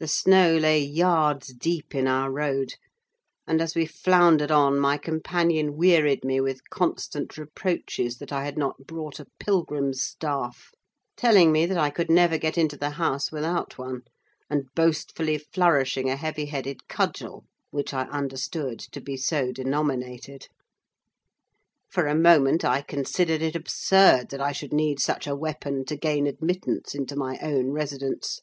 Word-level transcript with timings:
The 0.00 0.08
snow 0.08 0.56
lay 0.56 0.80
yards 0.80 1.54
deep 1.54 1.94
in 1.94 2.08
our 2.08 2.28
road; 2.28 2.74
and, 3.46 3.60
as 3.62 3.76
we 3.76 3.86
floundered 3.86 4.50
on, 4.50 4.80
my 4.80 4.96
companion 4.98 5.76
wearied 5.76 6.24
me 6.24 6.40
with 6.40 6.68
constant 6.70 7.38
reproaches 7.38 8.18
that 8.18 8.32
I 8.32 8.44
had 8.44 8.58
not 8.58 8.84
brought 8.88 9.20
a 9.20 9.28
pilgrim's 9.38 10.02
staff: 10.02 10.72
telling 11.16 11.52
me 11.52 11.66
that 11.66 11.78
I 11.78 11.88
could 11.88 12.10
never 12.10 12.36
get 12.36 12.58
into 12.58 12.76
the 12.76 12.90
house 12.90 13.30
without 13.30 13.78
one, 13.78 14.02
and 14.50 14.66
boastfully 14.74 15.38
flourishing 15.38 16.10
a 16.10 16.16
heavy 16.16 16.46
headed 16.46 16.88
cudgel, 16.88 17.44
which 17.70 17.94
I 17.94 18.06
understood 18.08 18.80
to 18.90 19.00
be 19.00 19.16
so 19.16 19.52
denominated. 19.52 20.48
For 21.88 22.08
a 22.08 22.14
moment 22.16 22.64
I 22.64 22.82
considered 22.82 23.42
it 23.42 23.54
absurd 23.54 24.30
that 24.30 24.40
I 24.40 24.50
should 24.50 24.72
need 24.72 24.98
such 24.98 25.28
a 25.28 25.36
weapon 25.36 25.84
to 25.84 25.94
gain 25.96 26.26
admittance 26.26 26.92
into 26.92 27.14
my 27.14 27.38
own 27.40 27.70
residence. 27.70 28.40